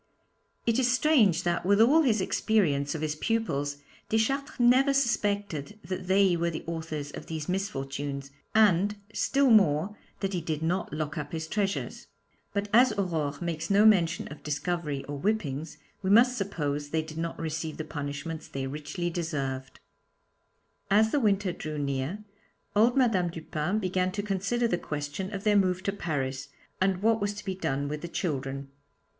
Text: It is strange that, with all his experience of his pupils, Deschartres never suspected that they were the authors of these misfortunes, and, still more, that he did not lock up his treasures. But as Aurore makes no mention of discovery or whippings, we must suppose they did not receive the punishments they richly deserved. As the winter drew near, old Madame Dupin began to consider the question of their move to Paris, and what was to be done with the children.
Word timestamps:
It 0.65 0.79
is 0.79 0.91
strange 0.91 1.43
that, 1.43 1.63
with 1.63 1.79
all 1.79 2.01
his 2.01 2.21
experience 2.21 2.95
of 2.95 3.01
his 3.03 3.13
pupils, 3.13 3.77
Deschartres 4.09 4.59
never 4.59 4.95
suspected 4.95 5.77
that 5.85 6.07
they 6.07 6.35
were 6.35 6.49
the 6.49 6.63
authors 6.65 7.11
of 7.11 7.27
these 7.27 7.47
misfortunes, 7.47 8.31
and, 8.55 8.95
still 9.13 9.51
more, 9.51 9.95
that 10.21 10.33
he 10.33 10.41
did 10.41 10.63
not 10.63 10.91
lock 10.91 11.19
up 11.19 11.33
his 11.33 11.47
treasures. 11.47 12.07
But 12.51 12.67
as 12.73 12.93
Aurore 12.93 13.39
makes 13.43 13.69
no 13.69 13.85
mention 13.85 14.27
of 14.29 14.41
discovery 14.41 15.03
or 15.05 15.19
whippings, 15.19 15.77
we 16.01 16.09
must 16.09 16.35
suppose 16.35 16.89
they 16.89 17.03
did 17.03 17.19
not 17.19 17.37
receive 17.39 17.77
the 17.77 17.83
punishments 17.85 18.47
they 18.47 18.65
richly 18.65 19.11
deserved. 19.11 19.79
As 20.89 21.11
the 21.11 21.19
winter 21.19 21.51
drew 21.51 21.77
near, 21.77 22.23
old 22.75 22.97
Madame 22.97 23.29
Dupin 23.29 23.77
began 23.77 24.11
to 24.13 24.23
consider 24.23 24.67
the 24.67 24.79
question 24.79 25.31
of 25.31 25.43
their 25.43 25.55
move 25.55 25.83
to 25.83 25.91
Paris, 25.91 26.47
and 26.81 27.03
what 27.03 27.21
was 27.21 27.35
to 27.35 27.45
be 27.45 27.53
done 27.53 27.87
with 27.87 28.01
the 28.01 28.07
children. 28.07 28.69